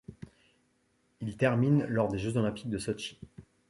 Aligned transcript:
Il 1.21 1.37
termine 1.37 1.85
lors 1.85 2.07
des 2.07 2.17
Jeux 2.17 2.35
olympiques 2.35 2.71
de 2.71 2.79
Sotchi. 2.79 3.19